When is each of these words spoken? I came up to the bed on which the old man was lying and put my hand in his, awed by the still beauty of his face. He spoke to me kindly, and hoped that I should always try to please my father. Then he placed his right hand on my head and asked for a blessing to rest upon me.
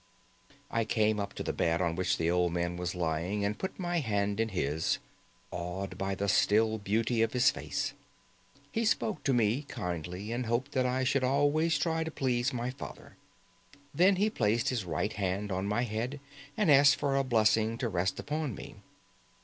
I 0.71 0.83
came 0.83 1.19
up 1.19 1.35
to 1.35 1.43
the 1.43 1.53
bed 1.53 1.79
on 1.79 1.93
which 1.95 2.17
the 2.17 2.31
old 2.31 2.53
man 2.53 2.75
was 2.75 2.95
lying 2.95 3.45
and 3.45 3.59
put 3.59 3.77
my 3.77 3.99
hand 3.99 4.39
in 4.39 4.49
his, 4.49 4.97
awed 5.51 5.95
by 5.95 6.15
the 6.15 6.27
still 6.27 6.79
beauty 6.79 7.21
of 7.21 7.33
his 7.33 7.51
face. 7.51 7.93
He 8.71 8.83
spoke 8.83 9.23
to 9.25 9.31
me 9.31 9.61
kindly, 9.61 10.31
and 10.31 10.47
hoped 10.47 10.71
that 10.71 10.87
I 10.87 11.03
should 11.03 11.23
always 11.23 11.77
try 11.77 12.03
to 12.03 12.09
please 12.09 12.51
my 12.51 12.71
father. 12.71 13.15
Then 13.93 14.15
he 14.15 14.31
placed 14.31 14.69
his 14.69 14.85
right 14.85 15.13
hand 15.13 15.51
on 15.51 15.67
my 15.67 15.83
head 15.83 16.19
and 16.57 16.71
asked 16.71 16.95
for 16.95 17.15
a 17.15 17.23
blessing 17.23 17.77
to 17.77 17.87
rest 17.87 18.19
upon 18.19 18.55
me. 18.55 18.77